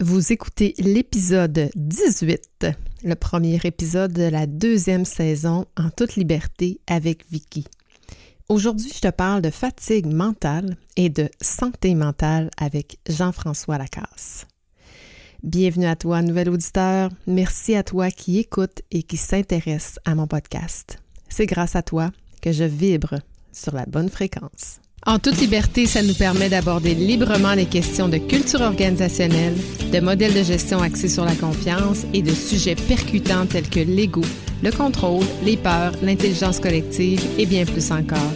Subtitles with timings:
[0.00, 2.66] Vous écoutez l'épisode 18,
[3.04, 7.64] le premier épisode de la deuxième saison en toute liberté avec Vicky.
[8.48, 14.48] Aujourd'hui, je te parle de fatigue mentale et de santé mentale avec Jean-François Lacasse.
[15.44, 17.10] Bienvenue à toi, nouvel auditeur.
[17.28, 20.98] Merci à toi qui écoute et qui s'intéresse à mon podcast.
[21.28, 22.10] C'est grâce à toi
[22.42, 23.20] que je vibre
[23.52, 24.80] sur la bonne fréquence.
[25.06, 29.54] En toute liberté, ça nous permet d'aborder librement les questions de culture organisationnelle,
[29.92, 34.22] de modèles de gestion axés sur la confiance et de sujets percutants tels que l'ego,
[34.62, 38.32] le contrôle, les peurs, l'intelligence collective et bien plus encore.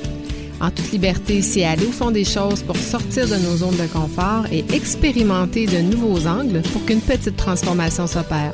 [0.60, 3.86] En toute liberté, c'est aller au fond des choses pour sortir de nos zones de
[3.86, 8.52] confort et expérimenter de nouveaux angles pour qu'une petite transformation s'opère.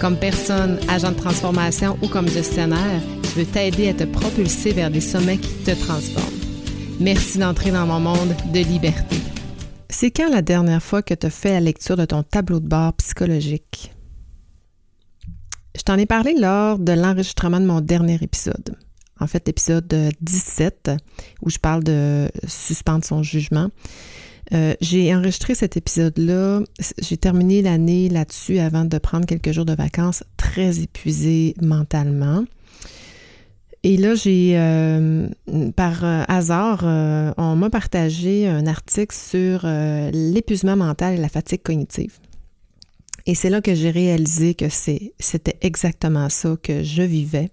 [0.00, 4.90] Comme personne, agent de transformation ou comme gestionnaire, je veux t'aider à te propulser vers
[4.90, 6.43] des sommets qui te transforment.
[7.00, 9.16] Merci d'entrer dans mon monde de liberté.
[9.90, 12.68] C'est quand la dernière fois que tu as fait la lecture de ton tableau de
[12.68, 13.92] bord psychologique?
[15.76, 18.76] Je t'en ai parlé lors de l'enregistrement de mon dernier épisode.
[19.20, 20.92] En fait, l'épisode 17,
[21.42, 23.70] où je parle de suspendre son jugement.
[24.52, 26.60] Euh, j'ai enregistré cet épisode-là.
[26.98, 32.44] J'ai terminé l'année là-dessus avant de prendre quelques jours de vacances, très épuisée mentalement.
[33.86, 35.28] Et là, j'ai, euh,
[35.76, 41.62] par euh, hasard, euh, on m'a partagé un article sur l'épuisement mental et la fatigue
[41.62, 42.18] cognitive.
[43.26, 47.50] Et c'est là que j'ai réalisé que c'était exactement ça que je vivais,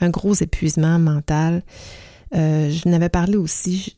[0.00, 1.62] un gros épuisement mental.
[2.32, 3.96] je n'avais parlé aussi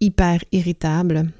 [0.00, 1.30] hyper irritable,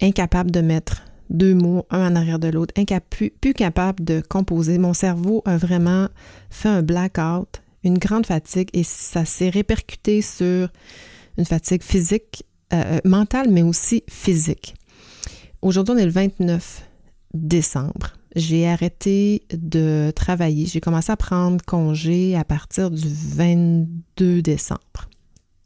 [0.00, 2.74] incapable de mettre deux mots un en arrière de l'autre,
[3.10, 4.78] plus, plus capable de composer.
[4.78, 6.08] Mon cerveau a vraiment
[6.50, 10.68] fait un blackout une grande fatigue et ça s'est répercuté sur
[11.38, 14.74] une fatigue physique, euh, euh, mentale, mais aussi physique.
[15.62, 16.88] Aujourd'hui, on est le 29
[17.34, 18.14] décembre.
[18.36, 20.66] J'ai arrêté de travailler.
[20.66, 25.08] J'ai commencé à prendre congé à partir du 22 décembre.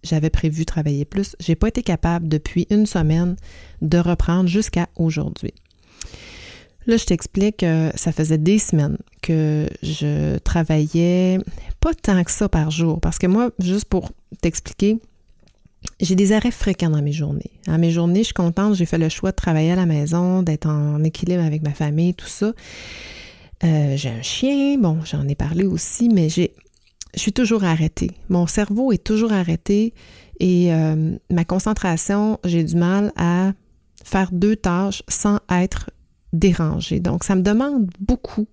[0.03, 1.35] J'avais prévu travailler plus.
[1.41, 3.37] J'ai pas été capable depuis une semaine
[3.83, 5.55] de reprendre jusqu'à aujourd'hui.
[6.89, 11.39] Là, je t'explique que ça faisait des semaines que je travaillais
[11.81, 12.99] pas tant que ça par jour.
[12.99, 14.11] Parce que moi, juste pour
[14.41, 14.99] t'expliquer,
[16.01, 17.51] j'ai des arrêts fréquents dans mes journées.
[17.67, 20.43] À mes journées, je suis contente, j'ai fait le choix de travailler à la maison,
[20.43, 22.55] d'être en équilibre avec ma famille, tout ça.
[23.65, 26.55] Euh, j'ai un chien, bon, j'en ai parlé aussi, mais j'ai,
[27.15, 28.13] je suis toujours arrêtée.
[28.31, 29.93] Mon cerveau est toujours arrêté
[30.41, 33.53] et euh, ma concentration, j'ai du mal à
[34.05, 35.91] faire deux tâches sans être
[36.33, 37.01] dérangée.
[37.01, 38.47] Donc, ça me demande beaucoup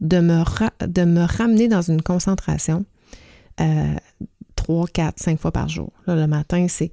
[0.00, 2.84] de me, ramener dans une concentration
[3.60, 3.94] euh,
[4.54, 5.90] trois, quatre, cinq fois par jour.
[6.06, 6.90] le matin, c'est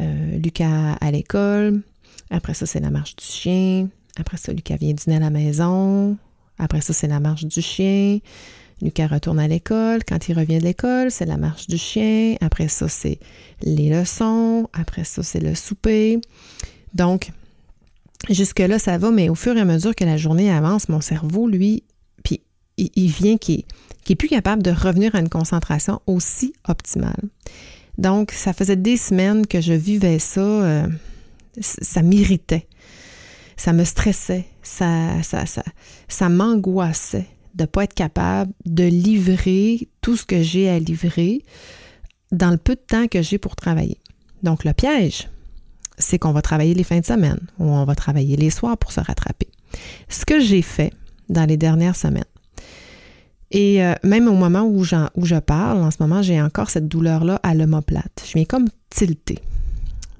[0.00, 1.82] euh, Lucas à l'école.
[2.30, 3.88] Après ça, c'est la marche du chien.
[4.18, 6.16] Après ça, Lucas vient dîner à la maison.
[6.58, 8.18] Après ça, c'est la marche du chien.
[8.82, 10.04] Lucas retourne à l'école.
[10.04, 12.36] Quand il revient de l'école, c'est la marche du chien.
[12.40, 13.18] Après ça, c'est
[13.62, 14.68] les leçons.
[14.72, 16.20] Après ça, c'est le souper.
[16.94, 17.30] Donc,
[18.28, 21.48] Jusque-là, ça va, mais au fur et à mesure que la journée avance, mon cerveau,
[21.48, 21.84] lui,
[22.24, 22.40] puis
[22.76, 23.64] il, vient qui
[24.08, 27.22] est, plus capable de revenir à une concentration aussi optimale.
[27.98, 30.86] Donc, ça faisait des semaines que je vivais ça, euh,
[31.60, 32.66] ça m'irritait,
[33.56, 35.62] ça me stressait, ça, ça, ça,
[36.08, 41.42] ça m'angoissait de ne pas être capable de livrer tout ce que j'ai à livrer
[42.32, 43.98] dans le peu de temps que j'ai pour travailler.
[44.42, 45.28] Donc, le piège,
[45.98, 48.92] c'est qu'on va travailler les fins de semaine ou on va travailler les soirs pour
[48.92, 49.48] se rattraper.
[50.08, 50.92] Ce que j'ai fait
[51.28, 52.24] dans les dernières semaines,
[53.50, 56.88] et euh, même au moment où, où je parle, en ce moment, j'ai encore cette
[56.88, 58.24] douleur-là à l'omoplate.
[58.26, 59.38] Je viens comme tilter.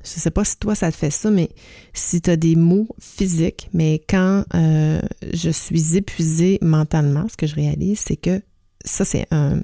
[0.04, 1.50] Je ne sais pas si toi, ça te fait ça, mais
[1.92, 5.00] si tu as des maux physiques, mais quand euh,
[5.32, 8.40] je suis épuisée mentalement, ce que je réalise, c'est que
[8.84, 9.62] ça, c'est un,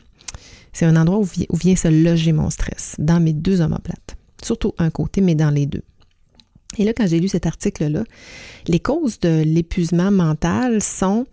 [0.73, 4.17] c'est un endroit où, où vient se loger mon stress, dans mes deux omoplates.
[4.43, 5.85] Surtout un côté, mais dans les deux.
[6.79, 8.05] Et là, quand j'ai lu cet article-là,
[8.67, 11.27] les causes de l'épuisement mental sont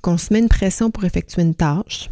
[0.00, 2.10] qu'on se met une pression pour effectuer une tâche,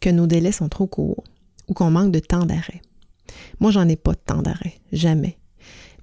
[0.00, 1.24] que nos délais sont trop courts
[1.68, 2.82] ou qu'on manque de temps d'arrêt.
[3.60, 5.38] Moi, j'en ai pas de temps d'arrêt, jamais.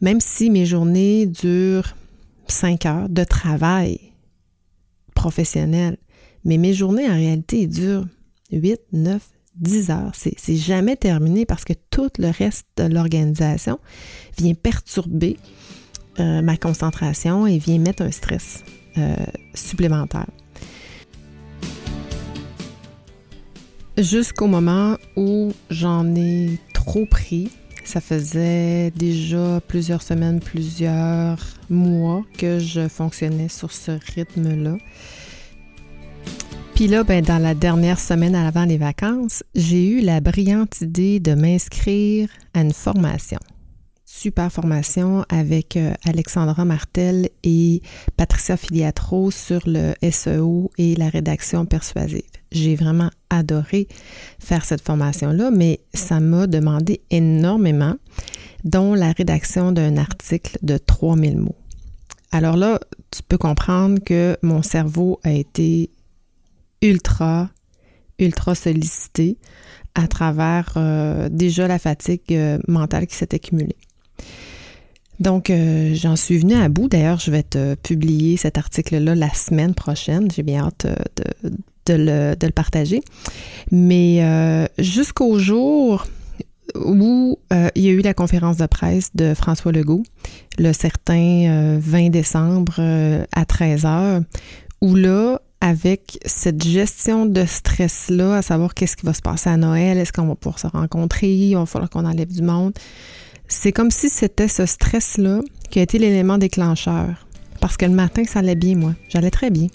[0.02, 1.96] Même si mes journées durent
[2.48, 4.00] cinq heures de travail
[5.16, 5.98] professionnel,
[6.46, 8.08] mais mes journées, en réalité, durent
[8.52, 9.22] 8, 9,
[9.56, 10.12] 10 heures.
[10.14, 13.80] C'est jamais terminé parce que tout le reste de l'organisation
[14.38, 15.38] vient perturber
[16.20, 18.64] euh, ma concentration et vient mettre un stress
[18.98, 19.16] euh,
[19.54, 20.28] supplémentaire.
[23.98, 27.50] Jusqu'au moment où j'en ai trop pris,
[27.88, 31.38] Ça faisait déjà plusieurs semaines, plusieurs
[31.70, 34.76] mois que je fonctionnais sur ce rythme-là.
[36.76, 41.22] Puis là, ben, dans la dernière semaine avant les vacances, j'ai eu la brillante idée
[41.22, 43.40] de m'inscrire à une formation.
[44.20, 47.84] Super formation avec euh, Alexandra Martel et
[48.18, 52.24] Patricia Filiatro sur le SEO et la rédaction persuasive.
[52.52, 53.88] J'ai vraiment adoré
[54.40, 57.94] faire cette formation-là, mais ça m'a demandé énormément,
[58.64, 61.56] dont la rédaction d'un article de 3000 mots.
[62.32, 62.80] Alors là,
[63.12, 65.92] tu peux comprendre que mon cerveau a été
[66.82, 67.52] ultra,
[68.18, 69.38] ultra sollicité
[69.94, 73.76] à travers euh, déjà la fatigue euh, mentale qui s'est accumulée.
[75.20, 76.88] Donc, euh, j'en suis venue à bout.
[76.88, 80.30] D'ailleurs, je vais te publier cet article-là la semaine prochaine.
[80.32, 80.86] J'ai bien hâte
[81.86, 83.02] de, le, de, le, partager.
[83.72, 86.06] Mais jusqu'au jour
[86.76, 87.40] où
[87.76, 90.04] il y a eu la conférence de presse de François Legault,
[90.60, 94.24] le certain 20 décembre à 13h,
[94.82, 99.58] où là, avec cette gestion de stress-là, à savoir qu'est-ce qui va se passer à
[99.58, 102.74] Noël, est-ce qu'on va pouvoir se rencontrer, il va falloir qu'on enlève du monde.
[103.48, 105.40] C'est comme si c'était ce stress-là
[105.70, 107.28] qui a été l'élément déclencheur.
[107.62, 108.94] Parce que le matin, ça allait bien, moi.
[109.10, 109.68] J'allais très bien.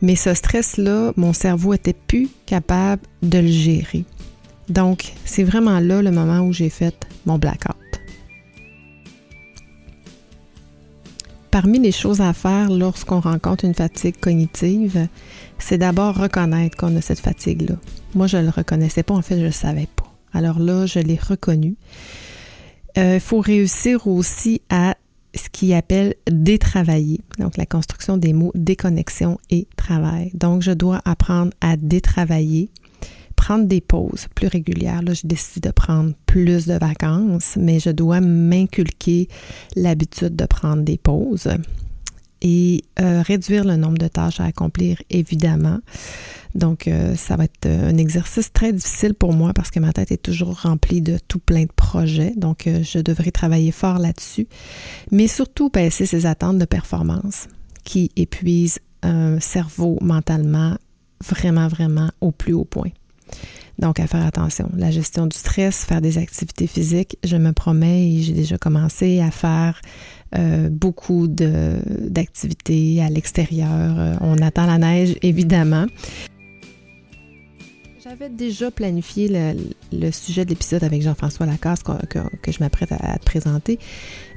[0.00, 4.04] Mais ce stress-là, mon cerveau était plus capable de le gérer.
[4.68, 7.76] Donc, c'est vraiment là le moment où j'ai fait mon blackout.
[11.50, 15.08] Parmi les choses à faire lorsqu'on rencontre une fatigue cognitive,
[15.58, 17.76] c'est d'abord reconnaître qu'on a cette fatigue-là.
[18.14, 20.12] Moi, je ne le reconnaissais pas, en fait, je ne le savais pas.
[20.32, 21.76] Alors là, je l'ai reconnu.
[22.96, 24.96] Il euh, faut réussir aussi à
[25.34, 27.20] ce qu'il appelle détravailler.
[27.38, 30.30] Donc, la construction des mots déconnexion et travail.
[30.34, 32.70] Donc, je dois apprendre à détravailler
[33.34, 35.02] prendre des pauses plus régulières.
[35.02, 39.28] Là, j'ai décidé de prendre plus de vacances, mais je dois m'inculquer
[39.76, 41.50] l'habitude de prendre des pauses
[42.40, 45.80] et euh, réduire le nombre de tâches à accomplir, évidemment.
[46.54, 50.12] Donc, euh, ça va être un exercice très difficile pour moi parce que ma tête
[50.12, 52.32] est toujours remplie de tout plein de projets.
[52.36, 54.46] Donc, euh, je devrais travailler fort là-dessus.
[55.10, 57.48] Mais surtout, baisser ces attentes de performance
[57.82, 60.76] qui épuisent un cerveau mentalement
[61.22, 62.90] vraiment, vraiment au plus haut point.
[63.78, 64.70] Donc, à faire attention.
[64.76, 69.20] La gestion du stress, faire des activités physiques, je me promets et j'ai déjà commencé
[69.20, 69.80] à faire
[70.36, 73.98] euh, beaucoup d'activités à l'extérieur.
[73.98, 75.86] Euh, on attend la neige, évidemment.
[78.16, 79.28] J'avais déjà planifié
[79.90, 83.80] le, sujet de l'épisode avec Jean-François Lacasse que, je m'apprête à, te présenter.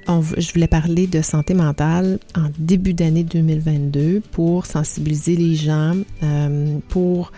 [0.07, 5.93] je voulais parler de santé mentale en début d'année 2022 pour sensibiliser les gens,
[6.23, 7.31] euh, pour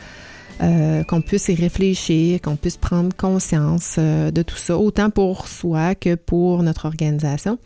[0.61, 5.45] euh, qu'on puisse y réfléchir, qu'on puisse prendre conscience euh, de tout ça, autant pour
[5.49, 7.57] soi que pour notre organisation.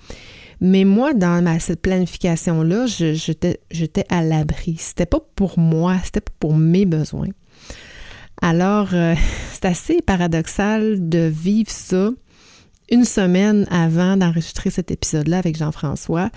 [0.61, 4.77] Mais moi, dans cette planification-là, j'étais à l'abri.
[4.79, 7.29] C'était pas pour moi, c'était pour mes besoins.
[8.41, 9.15] Alors, euh,
[9.53, 12.12] c'est assez paradoxal de vivre ça
[12.89, 16.30] une semaine avant d'enregistrer cet épisode-là avec Jean-François.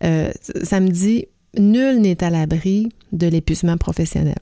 [0.00, 1.26] ça me dit,
[1.58, 4.38] nul n'est à l'abri de l'épuisement professionnel.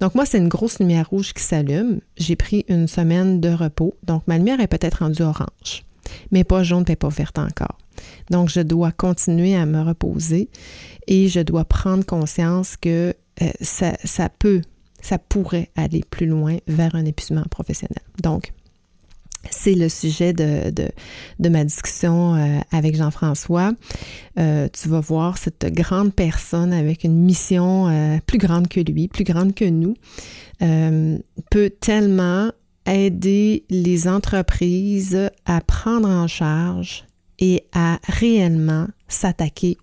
[0.00, 2.00] Donc moi, c'est une grosse lumière rouge qui s'allume.
[2.16, 5.84] J'ai pris une semaine de repos, donc ma lumière est peut-être rendue orange,
[6.30, 7.78] mais pas jaune et pas verte encore.
[8.30, 10.48] Donc je dois continuer à me reposer
[11.06, 14.62] et je dois prendre conscience que euh, ça peut,
[15.00, 18.02] ça pourrait aller plus loin vers un épuisement professionnel.
[18.22, 18.52] Donc,
[19.50, 20.72] c'est le sujet de,
[21.38, 23.72] de, ma discussion euh, avec Jean-François.
[24.38, 29.08] Euh, tu vas voir cette grande personne avec une mission euh, plus grande que lui,
[29.08, 29.94] plus grande que nous,
[31.50, 32.50] peut tellement
[32.86, 37.04] aider les entreprises à prendre en charge
[37.38, 39.76] et à réellement s'attaquer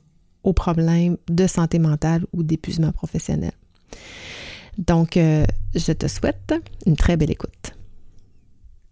[0.43, 3.51] aux problèmes de santé mentale ou d'épuisement professionnel.
[4.77, 6.53] Donc, je te souhaite
[6.85, 7.73] une très belle écoute.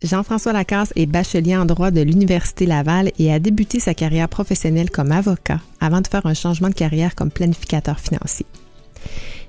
[0.03, 4.89] Jean-François Lacasse est bachelier en droit de l'Université Laval et a débuté sa carrière professionnelle
[4.89, 8.47] comme avocat avant de faire un changement de carrière comme planificateur financier.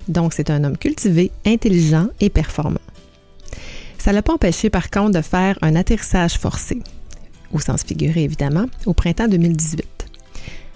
[0.08, 2.80] Donc, c'est un homme cultivé, intelligent et performant.
[3.96, 6.82] Ça ne l'a pas empêché, par contre, de faire un atterrissage forcé,
[7.52, 9.86] au sens figuré évidemment, au printemps 2018.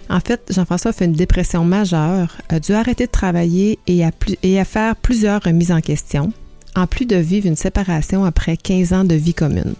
[0.08, 4.96] En fait, Jean-François fait une dépression majeure, a dû arrêter de travailler et à faire
[4.96, 6.32] plusieurs remises en question,
[6.76, 9.75] en plus de vivre une séparation après 15 ans de vie commune.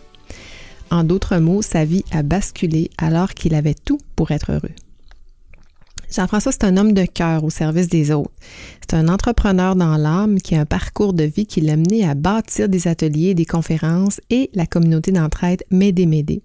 [0.91, 4.75] En d'autres mots, sa vie a basculé alors qu'il avait tout pour être heureux.
[6.13, 8.31] Jean-François, c'est un homme de cœur au service des autres.
[8.81, 12.15] C'est un entrepreneur dans l'âme qui a un parcours de vie qui l'a mené à
[12.15, 16.43] bâtir des ateliers, des conférences et la communauté d'entraide M'aider M'aider.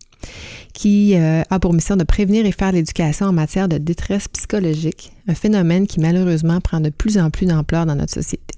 [0.74, 5.12] Qui euh, a pour mission de prévenir et faire l'éducation en matière de détresse psychologique,
[5.28, 8.56] un phénomène qui malheureusement prend de plus en plus d'ampleur dans notre société.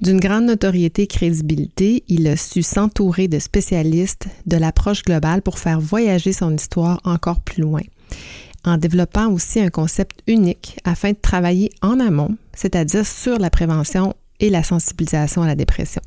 [0.00, 5.58] D'une grande notoriété et crédibilité, il a su s'entourer de spécialistes de l'approche globale pour
[5.58, 7.82] faire voyager son histoire encore plus loin,
[8.64, 14.14] en développant aussi un concept unique afin de travailler en amont, c'est-à-dire sur la prévention
[14.40, 16.02] et la sensibilisation à la dépression.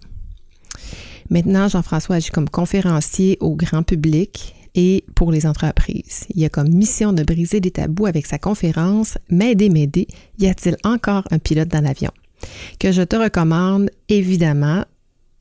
[1.30, 6.26] Maintenant, Jean-François agit comme conférencier au grand public et pour les entreprises.
[6.34, 10.08] Il a comme mission de briser les tabous avec sa conférence M'aider, m'aider,
[10.40, 12.12] y a-t-il encore un pilote dans l'avion?
[12.80, 14.86] que je te recommande évidemment,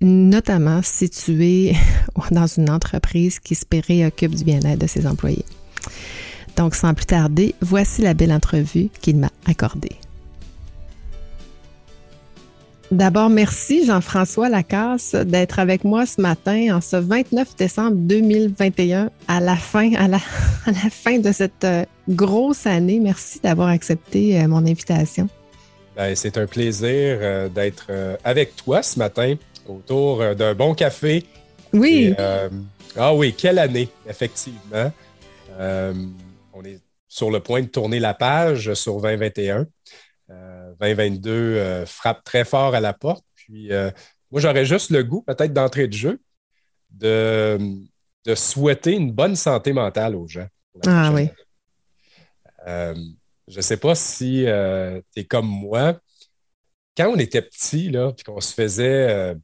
[0.00, 1.74] notamment si tu es
[2.30, 5.44] dans une entreprise qui se préoccupe du bien-être de ses employés.
[6.56, 9.96] Donc, sans plus tarder, voici la belle entrevue qu'il m'a accordée.
[12.92, 19.40] D'abord, merci Jean-François Lacasse d'être avec moi ce matin en ce 29 décembre 2021 à
[19.40, 20.18] la fin, à la,
[20.66, 23.00] à la fin de cette euh, grosse année.
[23.00, 25.26] Merci d'avoir accepté euh, mon invitation.
[25.96, 27.90] Ben, c'est un plaisir euh, d'être
[28.24, 31.24] avec toi ce matin autour d'un bon café.
[31.72, 32.14] Oui.
[32.94, 34.92] ah oui, quelle année, effectivement.
[35.58, 39.66] on est sur le point de tourner la page sur 2021.
[40.80, 43.24] 2022 frappe très fort à la porte.
[43.34, 43.70] Puis
[44.30, 46.20] moi, j'aurais juste le goût, peut-être d'entrée de jeu,
[46.90, 47.58] de,
[48.24, 50.46] de souhaiter une bonne santé mentale aux gens.
[50.86, 51.28] Ah oui.
[53.48, 55.98] Je ne sais pas si euh, tu es comme moi.
[56.96, 59.34] Quand on était petit, là, puis qu'on se faisait euh,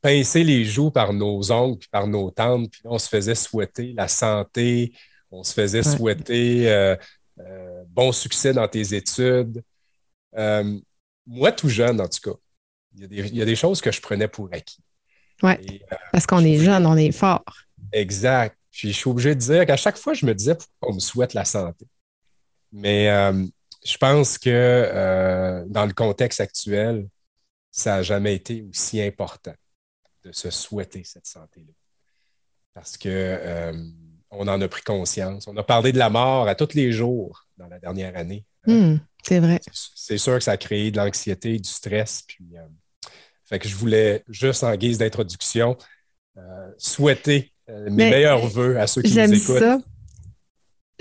[0.00, 4.08] pincer les joues par nos oncles, par nos tantes, puis on se faisait souhaiter la
[4.08, 4.92] santé,
[5.30, 6.96] on se faisait souhaiter euh,
[7.88, 9.62] bon succès dans tes études.
[10.34, 12.38] Moi, tout jeune, en tout cas,
[12.94, 14.82] il y, a des choses que je prenais pour acquis.
[15.42, 17.44] Oui, parce qu'on est jeune, on est fort.
[17.92, 18.56] Exact.
[18.70, 21.00] Puis je suis obligé de dire qu'à chaque fois, je me disais pourquoi on me
[21.00, 21.86] souhaite la santé?
[22.72, 23.46] Mais euh,
[23.84, 27.08] je pense que euh, dans le contexte actuel,
[27.70, 29.54] ça n'a jamais été aussi important
[30.24, 31.72] de se souhaiter cette santé-là.
[32.74, 33.72] Parce que euh,
[34.30, 35.46] on en a pris conscience.
[35.46, 38.44] On a parlé de la mort à tous les jours dans la dernière année.
[38.66, 39.60] Hmm, c'est vrai.
[39.72, 42.22] C'est sûr que ça a créé de l'anxiété, du stress.
[42.26, 42.44] Puis,
[43.44, 45.76] fait que je voulais juste en guise d'introduction
[46.78, 49.58] souhaiter mes meilleurs voeux à ceux qui nous écoutent.
[49.58, 49.78] Ça.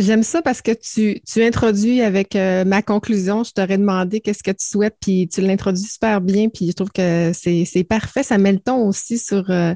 [0.01, 3.43] J'aime ça parce que tu, tu introduis avec euh, ma conclusion.
[3.43, 6.91] Je t'aurais demandé qu'est-ce que tu souhaites, puis tu l'introduis super bien, puis je trouve
[6.91, 8.23] que c'est parfait.
[8.23, 9.49] Ça met le ton aussi sur.
[9.51, 9.75] Euh,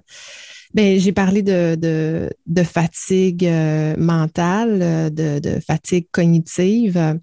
[0.73, 7.19] ben, j'ai parlé de, de, de fatigue euh, mentale, de, de, fatigue cognitive.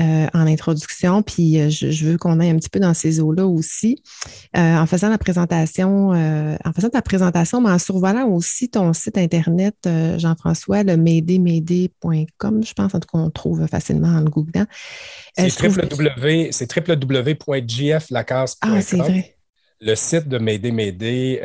[0.00, 3.48] Euh, en introduction, puis euh, je, veux qu'on aille un petit peu dans ces eaux-là
[3.48, 4.00] aussi.
[4.56, 9.18] Euh, en faisant la présentation, en faisant ta présentation, mais en survolant aussi ton site
[9.18, 9.74] Internet,
[10.16, 14.66] Jean-François, le médémédé.com, je pense, en tout cas, on trouve facilement en googlant.
[15.36, 15.50] C'est
[16.72, 18.74] www.gflacasse.com.
[18.76, 19.34] Ah, c'est vrai
[19.80, 21.38] le site de Médé Médé,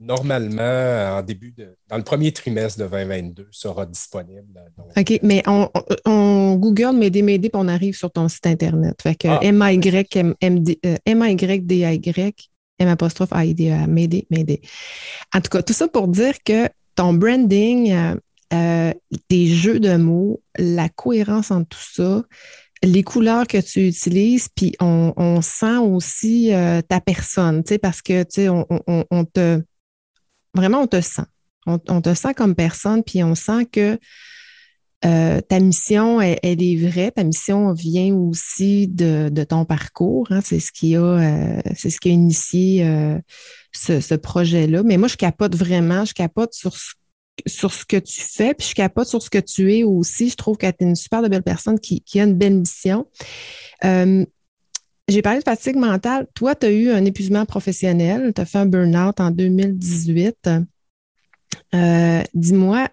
[0.00, 4.60] normalement, en début de, dans le premier trimestre de 2022, sera disponible.
[4.96, 5.68] OK, mais on,
[6.06, 9.00] on, Google Médé et on arrive sur ton site Internet.
[9.02, 9.38] Fait que ah.
[9.42, 14.62] M-Y-D-Y, euh, M apostrophe A-I-D-E, Médé Médé.
[15.34, 17.94] En tout cas, tout ça pour dire que ton branding,
[18.52, 18.92] euh,
[19.28, 22.22] tes jeux de mots, la cohérence entre tout ça,
[22.82, 28.00] les couleurs que tu utilises, puis on, sent aussi euh, ta personne, tu sais, parce
[28.02, 29.62] que, tu sais, on, te,
[30.54, 31.22] vraiment, on te sent.
[31.66, 33.98] On, te sent comme personne, puis on sent que
[35.04, 37.10] euh, ta mission, elle, est vraie.
[37.10, 40.26] Ta mission vient aussi de, ton parcours.
[40.30, 40.40] Hein.
[40.42, 42.84] c'est ce qui a, euh, ce qui a initié
[43.72, 44.82] ce, ce projet-là.
[44.82, 46.04] Mais moi, je capote vraiment.
[46.04, 46.94] Je capote sur ce
[47.46, 50.30] sur ce que tu fais, puis je capote sur ce que tu es aussi.
[50.30, 53.06] Je trouve que tu es une super belle personne qui, a une belle mission.
[55.10, 56.26] Euh, j'ai parlé de fatigue mentale.
[56.34, 60.50] Toi, tu as eu un épuisement professionnel, tu as fait un burn-out en 2018.
[61.74, 62.88] Euh, dis-moi,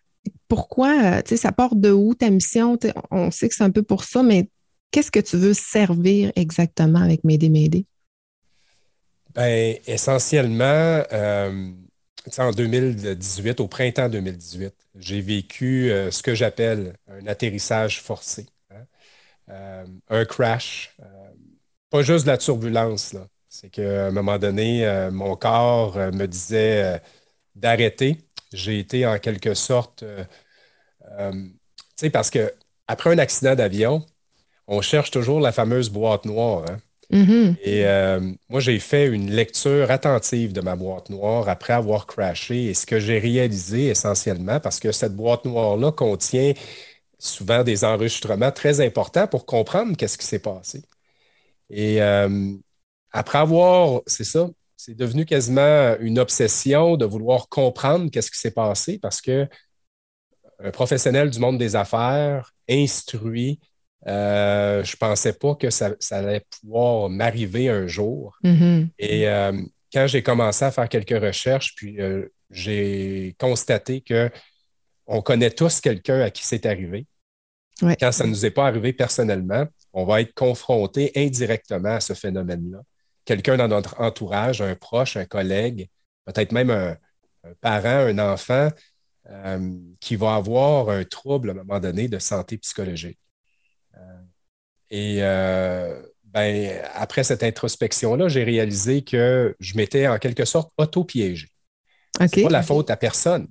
[0.48, 2.78] pourquoi, tu sais, ça part de où ta mission?
[3.12, 4.50] On sait que c'est un peu pour ça, mais
[4.92, 7.86] qu'est-ce que tu veux servir exactement avec M'aider, m'aider?
[9.36, 11.72] Bien, essentiellement, euh,
[12.38, 18.86] en 2018, au printemps 2018, j'ai vécu euh, ce que j'appelle un atterrissage forcé, hein.
[19.50, 20.96] euh, un crash.
[21.94, 23.16] Euh, pas juste de la turbulence,
[23.50, 27.02] c'est qu'à un moment donné, mon corps me disait
[27.56, 28.18] d'arrêter.
[28.54, 31.60] J'ai été en quelque sorte, tu
[31.96, 32.54] sais, parce que
[32.88, 34.06] après un accident d'avion,
[34.68, 36.66] on cherche toujours la fameuse boîte noire.
[36.70, 36.78] Hein.
[37.12, 37.56] Mm-hmm.
[37.64, 42.66] Et euh, moi, j'ai fait une lecture attentive de ma boîte noire après avoir crashé
[42.66, 46.54] et ce que j'ai réalisé essentiellement, parce que cette boîte noire-là contient
[47.18, 50.84] souvent des enregistrements très importants pour comprendre qu'est-ce qui s'est passé.
[51.70, 52.54] Et euh,
[53.12, 58.52] après avoir, c'est ça, c'est devenu quasiment une obsession de vouloir comprendre qu'est-ce qui s'est
[58.52, 59.48] passé parce que
[60.60, 63.60] un professionnel du monde des affaires, instruit,
[64.08, 68.38] euh, je ne pensais pas que ça, allait pouvoir m'arriver un jour.
[68.44, 68.88] Mm-hmm.
[69.00, 74.30] Et euh, quand j'ai commencé à faire quelques recherches, puis euh, j'ai constaté que
[75.06, 77.06] on connaît tous quelqu'un à qui c'est arrivé.
[77.80, 82.14] Quand ça ne nous est pas arrivé personnellement, on va être confronté indirectement à ce
[82.14, 82.80] phénomène-là.
[83.26, 85.90] Quelqu'un dans notre entourage, un proche, un collègue,
[86.26, 86.98] peut-être même un,
[87.62, 88.70] parent, un enfant,
[90.00, 93.20] qui va avoir un trouble à un moment donné de santé psychologique.
[94.90, 101.48] Et euh, ben, après cette introspection-là, j'ai réalisé que je m'étais en quelque sorte auto-piégé.
[102.20, 103.48] C'est pas la faute à personne.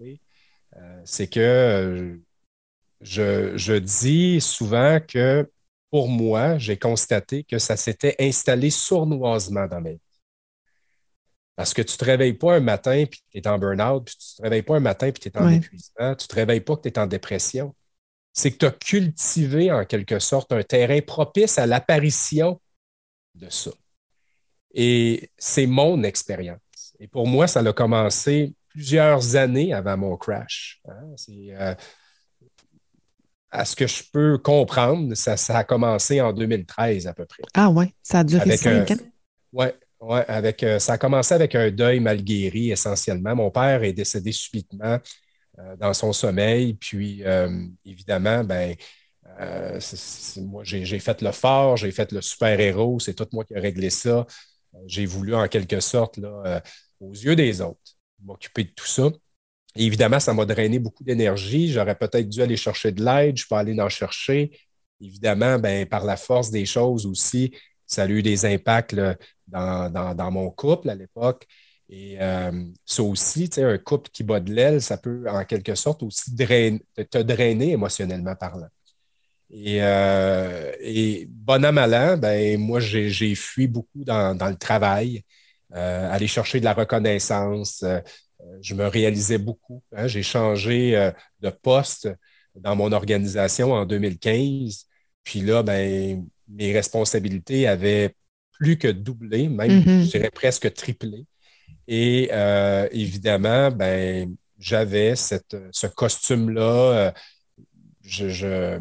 [0.00, 2.16] Euh, c'est que euh,
[3.04, 5.48] je, je, dis souvent que
[5.90, 10.00] pour moi, j'ai constaté que ça s'était installé sournoisement dans ma vie.
[11.54, 14.16] Parce que tu ne te réveilles pas un matin puis tu es en burn-out, puis
[14.16, 16.34] tu ne te réveilles pas un matin puis tu es en épuisement, tu ne te
[16.34, 17.72] réveilles pas que tu es en dépression
[18.34, 22.60] c'est que tu as cultivé en quelque sorte un terrain propice à l'apparition
[23.36, 23.70] de ça.
[24.74, 26.58] Et c'est mon expérience.
[26.98, 30.82] Et pour moi, ça a commencé plusieurs années avant mon crash.
[30.88, 31.14] Hein.
[31.30, 31.74] Euh,
[33.54, 37.42] à ce que je peux comprendre, ça, a commencé en 2013 à peu près.
[37.54, 38.96] Ah ouais, ça a duré cinq ans?
[39.52, 39.66] Oui,
[40.00, 43.36] ouais, avec, euh, ça a commencé avec un deuil mal guéri essentiellement.
[43.36, 44.98] Mon père est décédé subitement
[45.60, 46.74] euh, dans son sommeil.
[46.74, 48.74] Puis, euh, évidemment, ben,
[49.40, 49.78] euh,
[50.38, 53.88] moi, j'ai fait le fort, j'ai fait le super-héros, c'est tout moi qui ai réglé
[53.88, 54.26] ça.
[54.86, 56.60] J'ai voulu, en quelque sorte, là,
[56.98, 59.10] aux yeux des autres, m'occuper de tout ça.
[59.76, 61.72] Évidemment, ça m'a drainé beaucoup d'énergie.
[61.72, 64.58] J'aurais peut-être dû aller chercher de l'aide, je peux aller en chercher.
[65.00, 67.52] Évidemment, ben, par la force des choses aussi,
[67.86, 68.94] ça a eu des impacts
[69.48, 71.46] dans, mon couple à l'époque.
[71.88, 76.02] Et euh, ça aussi, un couple qui bat de l'aile, ça peut en quelque sorte
[76.02, 78.68] aussi te drainer émotionnellement parlant.
[79.50, 85.22] Et, euh, et bon à malin, ben, moi, j'ai fui beaucoup dans, le travail,
[85.74, 87.84] euh, aller chercher de la reconnaissance.
[88.60, 89.82] Je me réalisais beaucoup.
[89.92, 90.06] Hein.
[90.06, 92.08] j'ai changé de poste
[92.54, 94.86] dans mon organisation en 2015.
[95.24, 98.14] Puis là, ben, mes responsabilités avaient
[98.52, 100.04] plus que doublé, même, mm-hmm.
[100.04, 101.26] je dirais presque triplé.
[101.88, 106.62] Et euh, évidemment, ben, j'avais ce costume-là.
[106.62, 107.12] Euh,
[108.02, 108.78] je,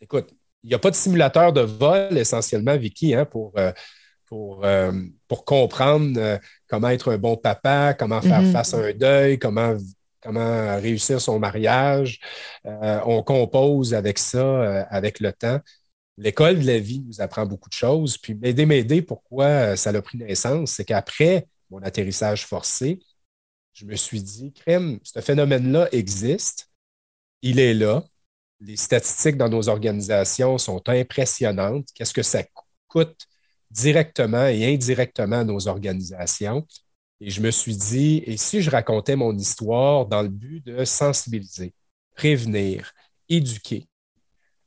[0.00, 0.30] écoute,
[0.62, 3.72] il n'y a pas de simulateur de vol essentiellement, Vicky, hein, pour, euh,
[4.26, 4.66] pour,
[5.28, 8.52] pour comprendre comment être un bon papa, comment faire mm-hmm.
[8.52, 9.76] face à un deuil, comment,
[10.20, 12.20] comment réussir son mariage.
[12.64, 15.60] on compose avec ça, avec le temps.
[16.18, 18.16] L'école de la vie nous apprend beaucoup de choses.
[18.16, 23.00] Puis m'aider, m'aider, pourquoi ça a pris naissance, c'est qu'après mon atterrissage forcé,
[23.74, 26.70] je me suis dit, crème, ce phénomène-là existe,
[27.42, 28.02] il est là.
[28.60, 31.86] Les statistiques dans nos organisations sont impressionnantes.
[31.94, 32.42] Qu'est-ce que ça
[32.88, 33.26] coûte
[33.70, 36.66] directement et indirectement à nos organisations?
[37.20, 40.84] Et je me suis dit, et si je racontais mon histoire dans le but de
[40.84, 41.72] sensibiliser,
[42.14, 42.92] prévenir,
[43.28, 43.86] éduquer?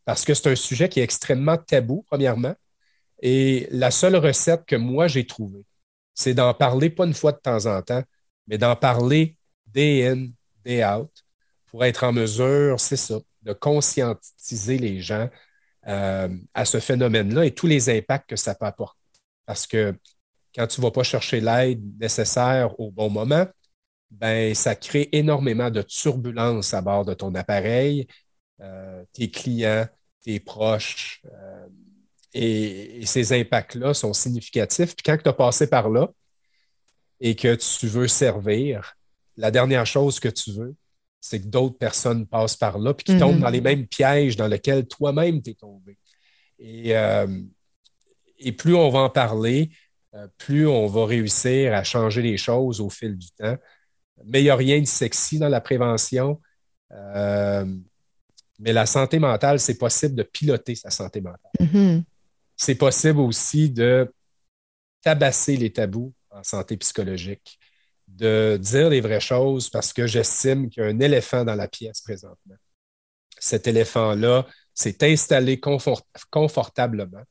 [0.05, 2.55] Parce que c'est un sujet qui est extrêmement tabou, premièrement.
[3.21, 5.65] Et la seule recette que moi j'ai trouvée,
[6.13, 8.03] c'est d'en parler pas une fois de temps en temps,
[8.47, 10.27] mais d'en parler day in,
[10.63, 11.11] day out,
[11.67, 15.29] pour être en mesure, c'est ça, de conscientiser les gens
[15.89, 18.99] euh, à ce phénomène-là et tous les impacts que ça peut apporter.
[19.45, 19.95] Parce que
[20.55, 23.45] quand tu ne vas pas chercher l'aide nécessaire au bon moment,
[24.11, 28.07] ben, ça crée énormément de turbulences à bord de ton appareil,
[28.61, 29.87] euh, tes clients,
[30.21, 31.67] tes proches, euh,
[32.33, 34.95] et, ces impacts-là sont significatifs.
[34.95, 36.09] Puis quand tu as passé par là
[37.19, 38.95] et que tu veux servir,
[39.37, 40.75] la dernière chose que tu veux,
[41.21, 43.41] c'est que d'autres personnes passent par là puis qui tombent mm-hmm.
[43.41, 45.97] dans les mêmes pièges dans lesquels toi-même tu es tombé.
[46.59, 47.27] Et, euh,
[48.37, 49.71] et, plus on va en parler,
[50.13, 53.57] euh, plus on va réussir à changer les choses au fil du temps.
[54.25, 56.41] Mais il n'y a rien de sexy dans la prévention.
[56.91, 57.65] Euh,
[58.59, 61.51] mais la santé mentale, c'est possible de piloter sa santé mentale.
[61.61, 62.03] Mm-hmm
[62.59, 64.13] c'est possible aussi de
[65.01, 67.57] tabasser les tabous en santé psychologique,
[68.19, 71.67] de dire les vraies choses parce que j'estime qu'il y a un éléphant dans la
[71.67, 72.55] pièce présentement.
[73.39, 75.59] Cet éléphant-là s'est installé
[76.29, 77.23] confortablement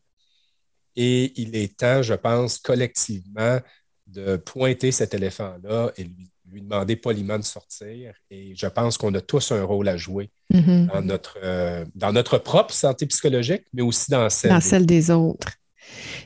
[0.97, 3.61] Et il est temps, je pense, collectivement,
[4.07, 6.31] de pointer cet éléphant-là et lui,
[6.63, 8.15] demander poliment de sortir.
[8.31, 10.87] Et je pense qu'on a tous un rôle à jouer mm-hmm.
[10.87, 15.11] dans, notre, euh, dans notre propre santé psychologique, mais aussi dans celle, dans celle des
[15.11, 15.58] autres.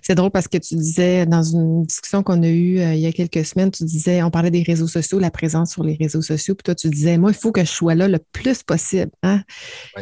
[0.02, 3.06] C'est drôle parce que tu disais dans une discussion qu'on a eue euh, il y
[3.06, 6.22] a quelques semaines, tu disais, on parlait des réseaux sociaux, la présence sur les réseaux
[6.22, 9.10] sociaux, puis toi, tu disais, moi, il faut que je sois là le plus possible,
[9.22, 9.42] hein?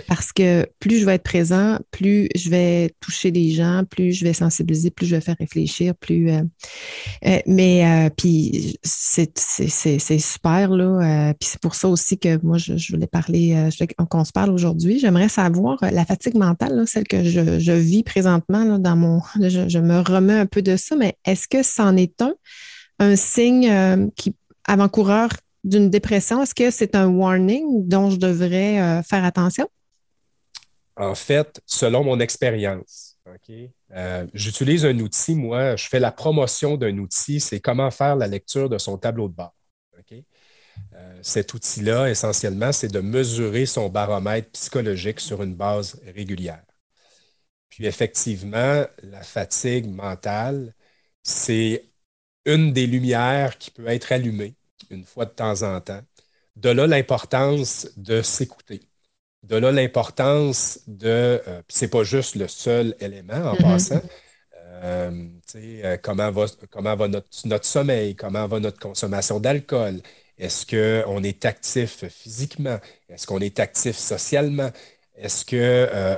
[0.07, 4.25] parce que plus je vais être présent, plus je vais toucher les gens, plus je
[4.25, 6.31] vais sensibiliser, plus je vais faire réfléchir, plus.
[6.31, 6.43] Euh,
[7.27, 11.35] euh, mais puis c'est super, là.
[11.39, 13.69] puis c'est pour ça aussi que moi, je, voulais parler,
[14.09, 14.99] qu'on se parle aujourd'hui.
[14.99, 19.21] J'aimerais savoir la fatigue mentale, celle que je, vis présentement dans mon
[19.51, 22.35] je, me remets un peu de ça, mais est-ce que c'en est un,
[22.99, 24.35] un signe euh, qui,
[24.65, 25.31] avant-coureur
[25.65, 26.43] d'une dépression?
[26.43, 29.69] Est-ce que c'est un warning dont je devrais euh, faire attention?
[30.97, 33.17] En fait, selon mon expérience,
[33.97, 38.27] euh, j'utilise un outil, moi, je fais la promotion d'un outil, c'est comment faire la
[38.27, 39.55] lecture de son tableau de bord.
[41.23, 46.63] cet outil-là, essentiellement, c'est de mesurer son baromètre psychologique sur une base régulière.
[47.71, 50.75] Puis effectivement, la fatigue mentale,
[51.23, 51.91] c'est
[52.47, 54.57] une des lumières qui peut être allumée
[54.91, 56.03] une fois de temps en temps.
[56.57, 58.81] De là l'importance de s'écouter.
[59.45, 61.43] De là l'importance de.
[61.49, 63.63] Euh, c'est pas juste le seul élément en mm-hmm.
[63.63, 64.03] passant.
[64.83, 70.01] Euh, euh, comment va, comment va notre, notre, sommeil, comment va notre consommation d'alcool?
[70.39, 72.79] Est-ce qu'on est actif physiquement?
[73.09, 74.71] Est-ce qu'on est actif socialement?
[75.17, 76.17] Est-ce que euh,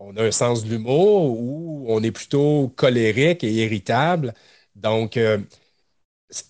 [0.00, 4.34] on a un sens de l'humour ou on est plutôt colérique et irritable.
[4.76, 5.38] Donc, euh,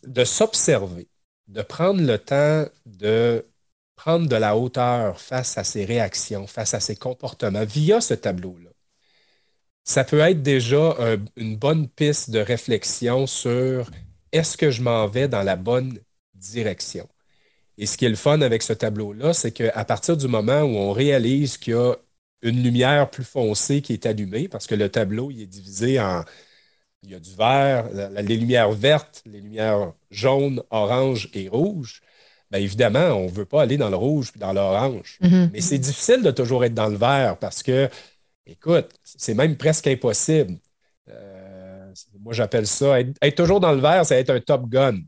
[0.04, 1.08] de s'observer,
[1.48, 3.46] de prendre le temps de
[3.96, 8.70] prendre de la hauteur face à ses réactions, face à ses comportements via ce tableau-là.
[9.84, 10.96] Ça peut être déjà
[11.36, 13.90] une bonne piste de réflexion sur
[14.32, 15.98] est-ce que je m'en vais dans la bonne
[16.34, 17.08] direction.
[17.78, 20.76] Et ce qui est le fun avec ce tableau-là, c'est qu'à partir du moment où
[20.76, 21.96] on réalise qu'il y a
[22.44, 26.22] une lumière plus foncée qui est allumée parce que le tableau il est divisé en.
[27.02, 32.00] Il y a du vert, les lumières vertes, les lumières jaunes, orange et rouge.
[32.50, 35.18] Bien évidemment, on ne veut pas aller dans le rouge puis dans l'orange.
[35.22, 35.50] Mm-hmm.
[35.52, 37.90] Mais c'est difficile de toujours être dans le vert parce que,
[38.46, 40.56] écoute, c'est même presque impossible.
[41.10, 44.98] Euh, moi, j'appelle ça être, toujours dans le vert, c'est être un top gun.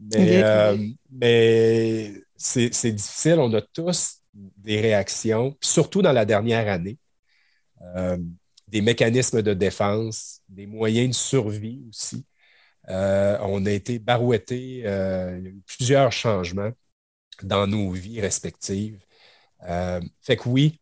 [0.00, 0.76] Mais, euh,
[1.10, 3.38] mais c'est difficile.
[3.38, 6.98] On a tous des réactions, surtout dans la dernière année,
[7.96, 8.18] euh,
[8.66, 12.24] des mécanismes de défense, des moyens de survie aussi.
[12.90, 16.70] Euh, on a été barouettés, euh, il y a eu plusieurs changements
[17.42, 18.98] dans nos vies respectives.
[20.22, 20.80] fait que oui,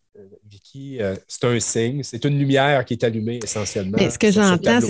[0.48, 3.98] Vicky, c'est un signe, c'est une lumière qui est allumée essentiellement.
[3.98, 4.80] Mais ce que j'entends,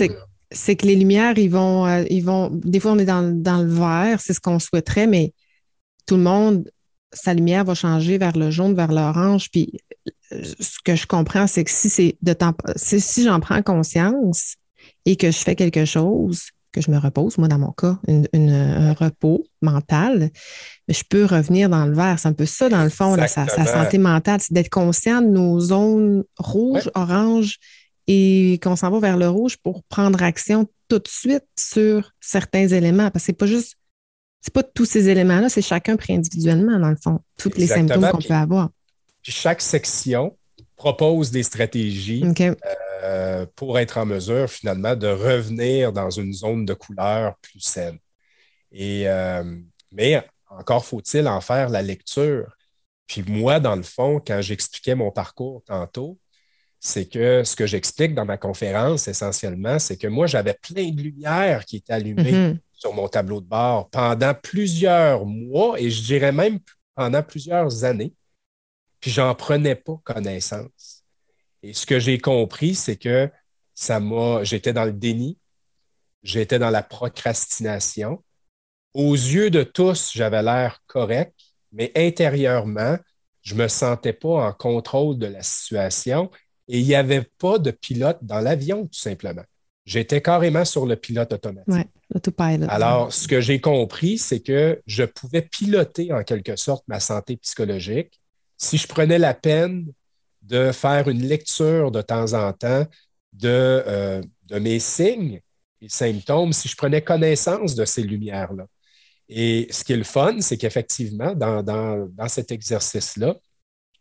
[0.49, 2.49] c'est que les lumières, ils vont, ils vont.
[2.51, 5.33] Des fois, on est dans, dans le vert, c'est ce qu'on souhaiterait, mais
[6.05, 6.71] tout le monde
[7.13, 9.49] sa lumière va changer vers le jaune, vers l'orange.
[9.51, 9.79] Puis
[10.31, 14.55] ce que je comprends, c'est que si c'est de temps, si j'en prends conscience
[15.05, 18.93] et que je fais quelque chose, que je me repose, moi dans mon cas, un
[18.93, 20.29] repos mental,
[20.87, 22.19] je peux revenir dans le vert.
[22.19, 25.59] C'est un peu ça, dans le fond, sa, santé mentale, c'est d'être conscient de nos
[25.59, 27.57] zones rouges, orange
[28.07, 32.67] et qu'on s'en va vers le rouge pour prendre action tout de suite sur certains
[32.67, 33.11] éléments.
[33.11, 33.75] Parce que c'est pas juste
[34.47, 38.09] c'est pas tous ces éléments-là, c'est chacun pris individuellement, dans le fond, tous les symptômes
[38.09, 38.69] qu'on peut avoir.
[39.21, 40.37] chaque section
[40.77, 42.23] propose des stratégies
[43.03, 47.97] euh, pour être en mesure, finalement, de revenir dans une zone de couleur plus saine.
[48.71, 49.43] Et, euh,
[49.91, 52.55] mais encore faut-il en faire la lecture.
[53.05, 56.17] Puis moi, dans le fond, quand j'expliquais mon parcours tantôt,
[56.79, 61.01] c'est que ce que j'explique dans ma conférence essentiellement, c'est que moi, j'avais plein de
[61.01, 62.31] lumière qui étaient allumées.
[62.31, 66.59] Mm-hmm sur mon tableau de bord pendant plusieurs mois et je dirais même
[66.95, 68.13] pendant plusieurs années.
[68.99, 71.03] Puis j'en prenais pas connaissance.
[71.63, 73.29] Et ce que j'ai compris, c'est que
[73.73, 75.37] ça m'a, j'étais dans le déni,
[76.23, 78.23] j'étais dans la procrastination.
[78.93, 81.35] Aux yeux de tous, j'avais l'air correct,
[81.71, 82.97] mais intérieurement,
[83.41, 86.31] je me sentais pas en contrôle de la situation
[86.67, 89.43] et il n'y avait pas de pilote dans l'avion, tout simplement.
[89.87, 91.87] J'étais carrément sur le pilote automatique.
[92.69, 97.37] Alors, ce que j'ai compris, c'est que je pouvais piloter en quelque sorte ma santé
[97.37, 98.19] psychologique
[98.57, 99.85] si je prenais la peine
[100.41, 102.85] de faire une lecture de temps en temps
[103.31, 105.39] de, euh, de mes signes
[105.81, 108.65] et symptômes, si je prenais connaissance de ces lumières-là.
[109.29, 113.35] Et ce qui est le fun, c'est qu'effectivement, dans, dans, cet exercice-là,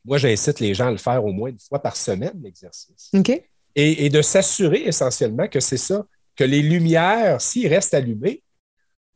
[0.04, 3.10] moi, j'incite les gens à le faire au moins une fois par semaine, l'exercice.
[3.14, 3.40] OK.
[3.76, 8.42] Et, de s'assurer essentiellement que c'est ça, que les lumières, s'ils restent allumées,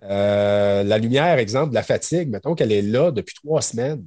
[0.02, 4.04] euh, la lumière, exemple, de la fatigue, mettons qu'elle est là depuis trois semaines,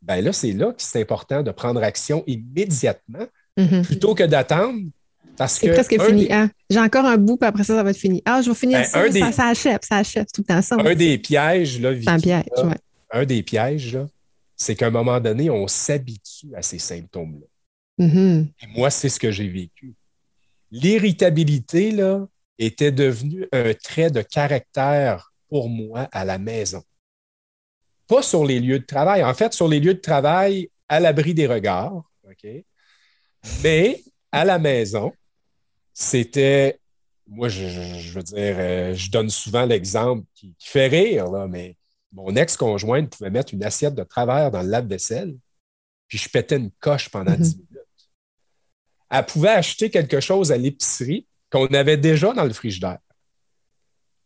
[0.00, 3.84] ben là, c'est là que c'est important de prendre action immédiatement mm-hmm.
[3.84, 4.80] plutôt que d'attendre.
[5.36, 6.32] Parce que c'est presque fini.
[6.32, 6.50] Hein?
[6.68, 8.22] J'ai encore un bout, puis après ça, ça va être fini.
[8.24, 10.76] Ah, je vais finir ben, ça, ça, ça, achève, ça achève tout le temps ça.
[10.78, 12.76] Un des pièges, là, un piège, ouais.
[13.12, 14.06] un des pièges, là,
[14.56, 17.46] c'est qu'à un moment donné, on s'habitue à ces symptômes-là.
[17.98, 18.52] Mm-hmm.
[18.62, 19.94] Et moi, c'est ce que j'ai vécu.
[20.70, 22.26] L'irritabilité, là,
[22.58, 26.82] était devenue un trait de caractère pour moi à la maison.
[28.06, 29.22] Pas sur les lieux de travail.
[29.24, 32.02] En fait, sur les lieux de travail, à l'abri des regards.
[32.24, 32.46] OK?
[33.62, 35.12] Mais à la maison,
[35.92, 36.78] c'était.
[37.26, 41.76] Moi, je, veux dire, euh, je donne souvent l'exemple qui, fait rire, là, mais
[42.12, 45.34] mon ex-conjointe pouvait mettre une assiette de travers dans le lave-vaisselle,
[46.08, 47.62] puis je pétais une coche pendant 10 mhm.
[47.62, 47.71] minutes.
[49.12, 52.98] Elle pouvait acheter quelque chose à l'épicerie qu'on avait déjà dans le frigidaire.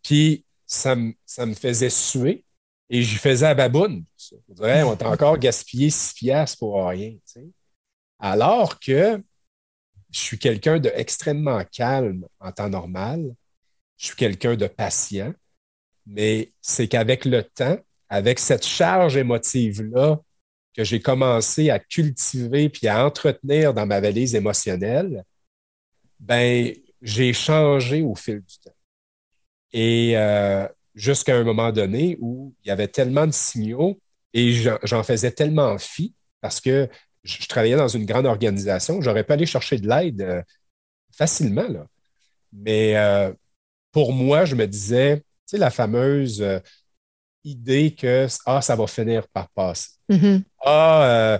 [0.02, 1.14] Puis ça, me,
[1.54, 2.44] faisait suer
[2.88, 4.04] et je faisais à baboune.
[4.48, 7.16] Dirait, on t'a encore gaspillé 6 piastres pour rien.
[8.20, 9.20] Alors que
[10.10, 13.34] je suis quelqu'un d'extrêmement calme en temps normal.
[13.98, 15.34] Je suis quelqu'un de patient
[16.06, 20.20] mais c'est qu'avec le temps, avec cette charge émotive-là
[20.76, 25.24] que j'ai commencé à cultiver puis à entretenir dans ma valise émotionnelle,
[26.20, 28.76] ben j'ai changé au fil du temps.
[29.72, 33.98] Et euh, jusqu'à un moment donné où il y avait tellement de signaux
[34.34, 36.88] et j'en faisais tellement fi parce que
[37.24, 40.42] je, travaillais dans une grande organisation, j'aurais pu aller chercher de l'aide euh,
[41.10, 41.66] facilement.
[41.68, 41.86] Là.
[42.52, 43.32] Mais euh,
[43.92, 46.44] pour moi, je me disais, sais, la fameuse
[47.46, 49.90] idée que ah, ça va finir par passer.
[50.10, 50.42] Mm-hmm.
[50.64, 51.38] Ah, euh,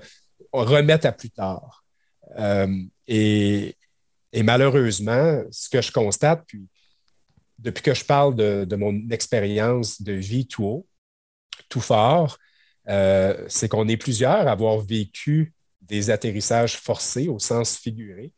[0.53, 1.85] remettre à plus tard.
[2.39, 3.77] Euh, et,
[4.43, 6.67] malheureusement, ce que je constate, puis
[7.59, 10.87] depuis que je parle de, mon expérience de vie tout haut,
[11.69, 12.39] tout fort,
[12.87, 18.33] c'est qu'on est plusieurs à avoir vécu des atterrissages forcés au sens figuré.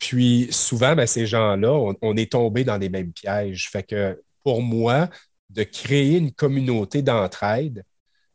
[0.00, 3.68] Puis souvent, ben, ces gens-là, on, est tombé dans les mêmes pièges.
[3.70, 5.08] Fait que pour moi,
[5.50, 7.84] de créer une communauté d'entraide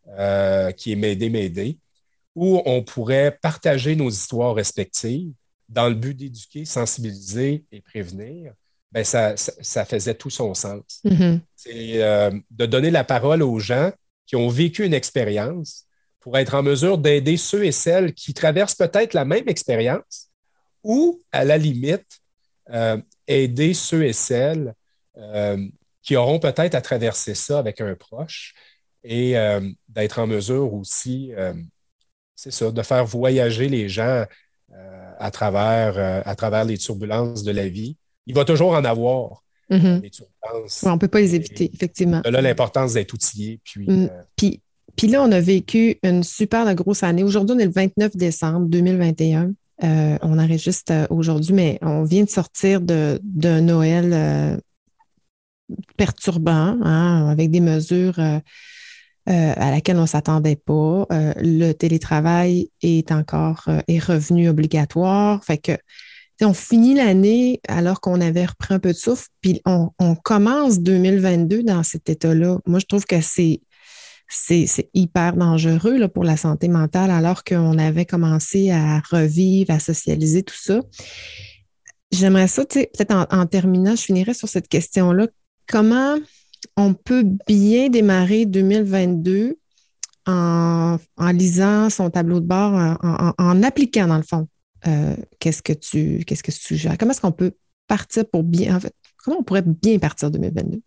[0.08, 1.80] euh, qui est m'aider, m'aider,
[2.36, 5.34] où on pourrait partager nos histoires respectives
[5.70, 8.54] dans le but d'éduquer, sensibiliser et prévenir,
[8.92, 9.36] ben ça,
[9.86, 11.02] faisait tout son sens.
[11.06, 11.40] Mm-hmm.
[11.56, 13.92] C'est euh, de donner la parole aux gens
[14.26, 15.86] qui ont vécu une expérience
[16.20, 20.30] pour être en mesure d'aider ceux et celles qui traversent peut-être la même expérience,
[20.84, 22.20] ou, à la limite,
[22.72, 22.98] euh,
[23.28, 24.74] aider ceux et celles
[25.18, 25.58] euh,
[26.06, 28.54] qui auront peut-être à traverser ça avec un proche
[29.04, 31.32] et euh, d'être en mesure aussi,
[32.36, 34.26] c'est ça, de faire voyager les gens
[35.20, 37.98] à, travers, à travers les turbulences de la vie.
[38.26, 39.44] Il va toujours en avoir.
[39.70, 40.02] Mm-hmm.
[40.02, 40.84] Des turbulences.
[40.84, 42.22] on ne peut pas les éviter, effectivement.
[42.24, 43.60] Là, l'importance d'être outillé.
[43.64, 44.10] Puis, mm.
[44.36, 44.62] puis,
[44.96, 47.24] puis là, on a vécu une super grosse année.
[47.24, 49.52] Aujourd'hui, on est le 29 décembre 2021.
[49.84, 54.58] Euh, on enregistre euh, aujourd'hui, mais on vient de sortir d'un de, Noël euh,
[55.98, 58.20] perturbant, hein, avec des mesures
[59.28, 61.08] à laquelle on ne s'attendait pas.
[61.10, 65.44] le télétravail est encore est revenu obligatoire.
[65.44, 65.78] Fait que
[66.42, 70.80] on finit l'année alors qu'on avait repris un peu de souffle, puis on, on commence
[70.80, 72.60] 2022 dans cet état-là.
[72.66, 73.62] Moi, je trouve que c'est
[74.28, 79.80] c'est hyper dangereux là, pour la santé mentale alors qu'on avait commencé à revivre, à
[79.80, 80.82] socialiser tout ça.
[82.12, 85.28] J'aimerais ça, peut-être en, terminant, je finirais sur cette question-là.
[85.68, 86.18] Comment
[86.78, 89.58] on peut bien démarrer 2022
[90.28, 90.98] en,
[91.34, 92.74] lisant son tableau de bord,
[93.38, 94.48] en, appliquant dans le fond
[94.88, 96.98] euh, qu'est-ce que tu qu'est-ce que tu suggères?
[96.98, 97.54] Comment est-ce qu'on peut
[97.88, 100.82] partir pour bien, en fait, comment on pourrait bien partir 2022?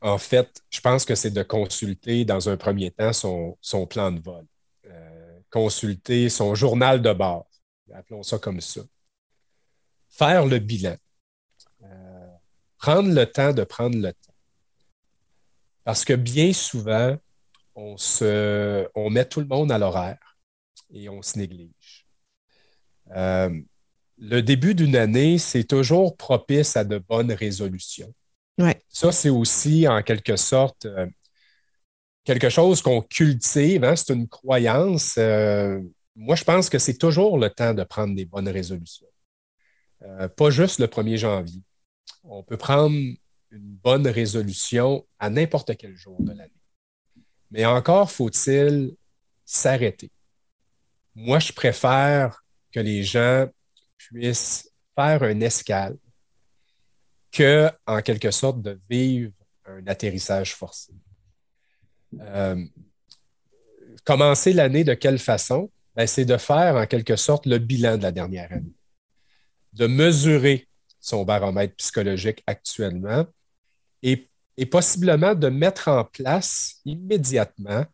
[0.00, 4.20] En fait, je pense que c'est de consulter dans un premier temps son, plan de
[4.20, 4.44] vol,
[4.86, 7.46] euh, consulter son journal de bord,
[7.94, 8.80] appelons ça comme ça.
[10.08, 10.96] Faire le bilan.
[12.82, 14.34] Prendre le temps de prendre le temps.
[15.84, 17.16] Parce que bien souvent,
[17.76, 20.36] on, se, on met tout le monde à l'horaire
[20.92, 22.06] et on se néglige.
[23.14, 23.56] Euh,
[24.18, 28.12] le début d'une année, c'est toujours propice à de bonnes résolutions.
[28.88, 31.06] Ça, c'est aussi en quelque sorte euh,
[32.24, 35.14] quelque chose qu'on cultive, hein, c'est une croyance.
[35.18, 35.80] Euh,
[36.16, 39.06] moi, je pense que c'est toujours le temps de prendre des bonnes résolutions.
[40.02, 41.62] Euh, pas juste le 1er janvier.
[42.24, 46.50] On peut prendre une bonne résolution à n'importe quel jour de l'année.
[47.50, 48.96] Mais encore faut-il
[49.44, 50.10] s'arrêter.
[51.14, 53.46] moi, je préfère que les gens
[53.98, 55.98] puissent faire un escale
[57.30, 59.34] que, en quelque sorte, de vivre
[59.66, 60.92] un atterrissage forcé.
[62.20, 62.64] Euh,
[64.04, 65.70] commencer l'année de quelle façon?
[65.94, 68.74] Ben, c'est de faire, en quelque sorte, le bilan de la dernière année,
[69.74, 70.68] de mesurer
[71.02, 73.26] son baromètre psychologique actuellement
[74.02, 74.28] et,
[74.70, 77.84] possiblement de mettre en place immédiatement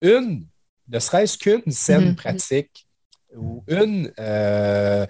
[0.00, 0.46] une,
[0.88, 2.16] ne serait-ce qu'une saine mm-hmm.
[2.16, 2.88] pratique
[3.36, 5.06] ou une, euh,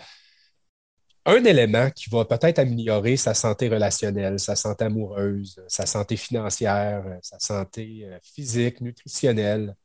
[1.24, 7.04] un élément qui va peut-être améliorer sa santé relationnelle, sa santé amoureuse, sa santé financière,
[7.22, 9.76] sa santé euh, physique, nutritionnelle.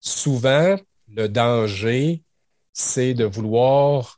[0.00, 0.76] Souvent,
[1.08, 2.22] le danger,
[2.72, 4.17] c'est de vouloir.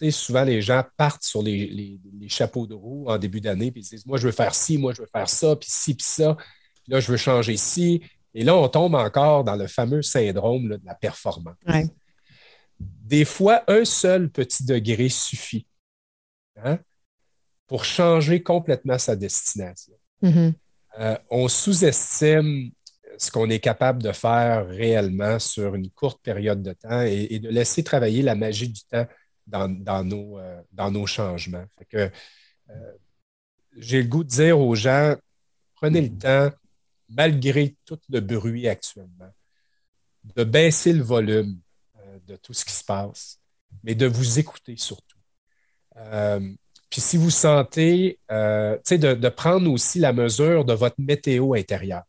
[0.00, 3.88] Sais, souvent, les gens partent sur les, chapeaux de roue en début d'année, puis ils
[3.88, 6.36] disent Moi, je veux faire ci, moi, je veux faire ça, puis ci, puis ça.
[6.82, 8.02] Puis là, je veux changer ci.
[8.32, 11.56] Et là, on tombe encore dans le fameux syndrome de la performance.
[12.78, 15.66] Des fois, un seul petit degré suffit
[16.64, 16.78] Hein,
[17.66, 19.94] pour changer complètement sa destination.
[20.22, 20.52] Mm-hmm.
[20.98, 22.70] Euh, on sous-estime
[23.16, 27.48] ce qu'on est capable de faire réellement sur une courte période de temps et, de
[27.48, 29.06] laisser travailler la magie du temps
[29.50, 31.64] dans, nos, euh, dans nos, changements.
[31.88, 32.10] que,
[32.70, 32.92] euh,
[33.76, 35.16] j'ai le goût de dire aux gens,
[35.74, 36.50] prenez le temps,
[37.08, 39.32] malgré tout le bruit actuellement,
[40.36, 41.58] de baisser le volume
[42.26, 43.40] de tout ce qui se passe,
[43.82, 45.18] mais de vous écouter surtout.
[45.96, 46.40] Euh,
[46.88, 52.04] puis si vous sentez, euh, de, de, prendre aussi la mesure de votre météo intérieure.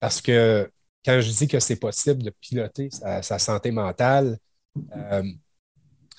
[0.00, 0.70] Parce que
[1.04, 4.38] quand je dis que c'est possible de piloter sa, santé mentale,
[4.96, 5.22] euh,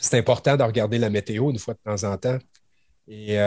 [0.05, 2.37] c'est important de regarder la météo une fois de temps en temps.
[3.07, 3.37] Et,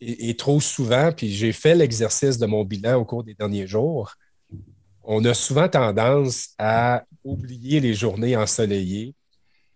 [0.00, 4.16] et trop souvent, puis j'ai fait l'exercice de mon bilan au cours des derniers jours,
[5.04, 9.14] on a souvent tendance à oublier les journées ensoleillées,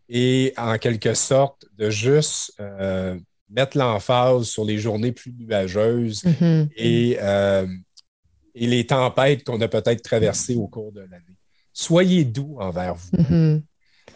[0.09, 3.18] et en quelque sorte de juste euh,
[3.51, 6.68] mettre l'emphase sur les journées plus nuageuses mm-hmm.
[6.77, 7.66] et, euh,
[8.55, 11.37] et, les tempêtes qu'on a peut-être traversées au cours de l'année.
[11.75, 13.11] Soyez doux envers vous.
[13.18, 13.62] Mm-hmm.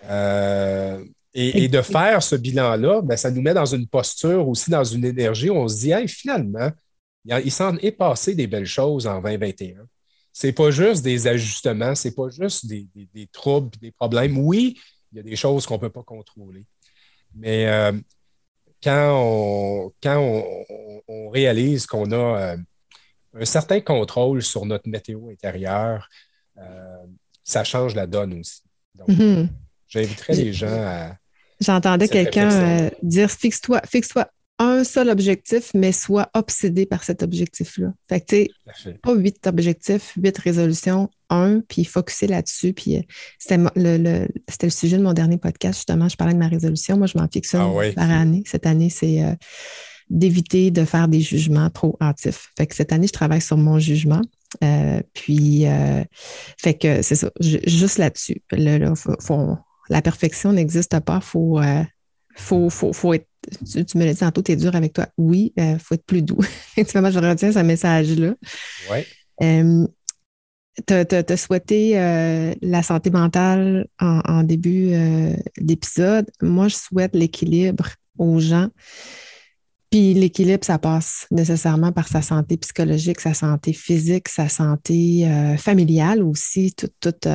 [0.05, 4.85] Euh, et, de faire ce bilan-là, ben, ça nous met dans une posture aussi, dans
[4.85, 6.71] une énergie où on se dit, finalement,
[7.25, 9.87] il s'en est passé des belles choses en 2021.
[10.33, 14.39] C'est pas juste des ajustements, c'est pas juste des, des, des troubles, des problèmes.
[14.39, 14.79] Oui,
[15.13, 16.65] il y a des choses qu'on ne peut pas contrôler.
[17.35, 17.93] Mais euh,
[18.83, 20.19] quand, on, quand
[21.09, 22.57] on, réalise qu'on a euh,
[23.35, 26.09] un certain contrôle sur notre météo intérieure,
[26.59, 27.07] euh,
[27.45, 28.63] ça change la donne aussi.
[28.95, 29.49] Donc, mm-hmm.
[29.89, 31.17] j'inviterais les gens à.
[31.63, 34.27] J'entendais quelqu'un dire fixe-toi, fixe-toi
[34.59, 37.93] un seul objectif, mais sois obsédé par cet objectif-là.
[38.09, 38.37] Fait que, tu
[38.85, 42.73] sais, pas huit objectifs, huit résolutions, un, puis focuser là-dessus.
[42.73, 43.03] Puis euh,
[43.39, 44.27] c'était le,
[44.63, 46.09] le, sujet de mon dernier podcast, justement.
[46.09, 46.97] Je parlais de ma résolution.
[46.97, 48.43] Moi, je m'en fixe une ah par année.
[48.47, 49.35] Cette année, c'est euh,
[50.11, 52.51] d'éviter de faire des jugements trop hâtifs.
[52.57, 54.23] Fait que cette année, je travaille sur mon jugement.
[54.63, 55.65] Euh, puis,
[56.59, 58.43] fait que c'est ça, juste là-dessus.
[59.93, 61.21] La perfection n'existe pas.
[61.23, 61.61] Il faut,
[62.35, 63.27] faut, faut, faut être
[63.75, 65.07] tu, me l'as dit tantôt, tu es dur avec toi.
[65.19, 66.39] Oui, il faut être plus doux.
[66.73, 68.35] Effectivement, je retiens ce message-là.
[68.91, 69.07] Oui
[70.87, 76.31] tu as, souhaité euh, la santé mentale en, début euh, d'épisode.
[76.41, 78.69] Moi, je souhaite l'équilibre aux gens.
[79.91, 85.57] Puis l'équilibre, ça passe nécessairement par sa santé psychologique, sa santé physique, sa santé euh,
[85.59, 87.29] familiale aussi, tout, tout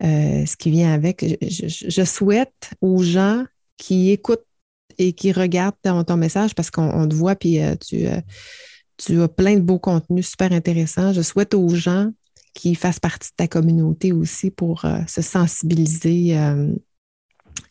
[0.00, 1.24] ce qui vient avec.
[1.42, 3.44] Je, souhaite aux gens
[3.76, 4.46] qui écoutent
[4.98, 8.06] et qui regardent ton, message parce qu'on te voit, puis tu,
[8.96, 11.12] tu as plein de beaux contenus super intéressants.
[11.12, 12.10] Je souhaite aux gens
[12.56, 16.74] qui fassent partie de ta communauté aussi pour euh, se sensibiliser euh,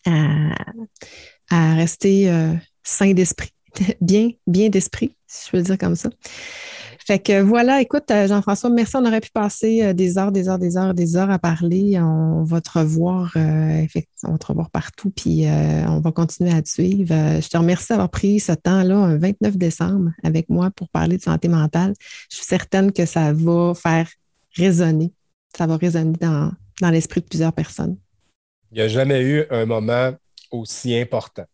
[0.05, 3.49] à, rester euh, sain d'esprit,
[4.01, 6.09] bien, bien d'esprit, si je peux dire comme ça.
[7.05, 8.95] Fait que voilà, écoute, Jean-François, merci.
[8.95, 11.99] On aurait pu passer des heures, des heures, des heures, des heures à parler.
[11.99, 15.45] On va te revoir, effectivement, on va te revoir partout, puis
[15.87, 17.13] on va continuer à te suivre.
[17.13, 21.21] je te remercie d'avoir pris ce temps-là, un 29 décembre, avec moi pour parler de
[21.21, 21.93] santé mentale.
[22.31, 24.09] Je suis certaine que ça va faire
[24.55, 25.13] résonner.
[25.55, 26.51] Ça va résonner dans,
[26.89, 27.97] l'esprit de plusieurs personnes.
[28.71, 30.13] Il n'y a jamais eu un moment
[30.51, 31.45] aussi important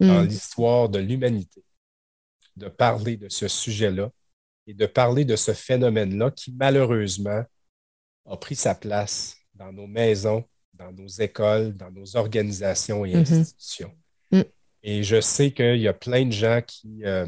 [0.00, 0.26] dans mm.
[0.26, 1.62] l'histoire de l'humanité
[2.56, 4.10] de parler de ce sujet-là
[4.68, 7.42] et de parler de ce phénomène-là qui, malheureusement,
[8.26, 10.44] a pris sa place dans nos maisons,
[10.74, 13.40] dans nos écoles, dans nos organisations et mm-hmm.
[13.40, 13.92] institutions.
[14.30, 14.42] Mm.
[14.84, 17.26] Et je sais qu'il y a plein de gens qui euh,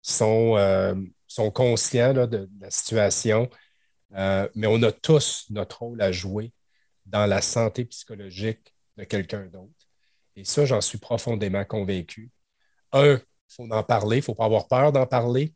[0.00, 0.94] sont, euh,
[1.26, 3.50] sont conscients de, la situation
[4.16, 6.52] euh, mais on a tous notre rôle à jouer
[7.06, 9.72] dans la santé psychologique de quelqu'un d'autre.
[10.36, 12.30] Et ça, j'en suis profondément convaincu.
[12.92, 15.54] Un, il faut en parler, il ne faut pas avoir peur d'en parler.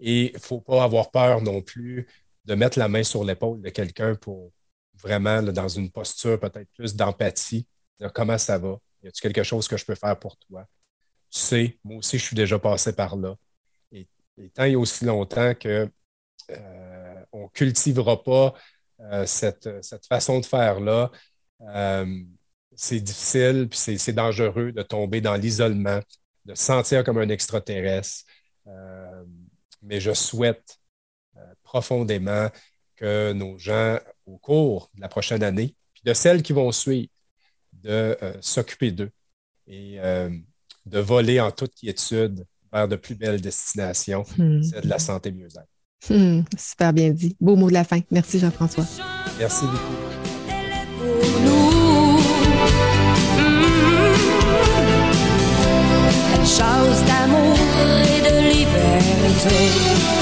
[0.00, 2.06] Et il ne faut pas avoir peur non plus
[2.44, 4.52] de mettre la main sur l'épaule de quelqu'un pour
[4.94, 7.66] vraiment, dans une posture peut-être plus d'empathie,
[8.00, 8.78] de comment ça va?
[9.02, 10.66] Y a-t-il quelque chose que je peux faire pour toi?
[11.30, 13.36] Tu sais, moi aussi, je suis déjà passé par là.
[13.92, 14.08] Et,
[14.54, 15.90] tant a aussi longtemps qu'on
[16.50, 18.54] euh, ne cultivera pas
[19.00, 19.68] euh, cette,
[20.08, 21.10] façon de faire-là,
[21.60, 22.22] euh,
[22.74, 26.00] c'est difficile, puis c'est dangereux de tomber dans l'isolement,
[26.44, 28.24] de se sentir comme un extraterrestre
[29.82, 30.78] mais je souhaite
[31.36, 32.48] euh, profondément
[32.96, 37.08] que nos gens, au cours de la prochaine année, puis de celles qui vont suivre,
[37.72, 39.10] de euh, s'occuper d'eux
[39.66, 40.30] et euh,
[40.86, 44.62] de voler en toute quiétude vers de plus belles destinations, mmh.
[44.62, 45.68] celle de la santé mieux-être.
[46.10, 47.36] Hmm, super bien dit.
[47.40, 48.00] Beau mot de la fin.
[48.10, 48.84] Merci Jean-François.
[49.38, 50.08] Merci beaucoup.
[56.48, 57.57] chose d'amour.
[59.38, 60.17] take.